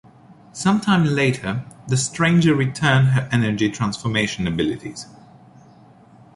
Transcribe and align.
Sometime 0.51 1.05
later, 1.05 1.63
the 1.87 1.95
Stranger 1.95 2.55
returned 2.55 3.09
her 3.09 3.29
energy 3.31 3.69
transformation 3.69 4.47
abilities. 4.47 5.05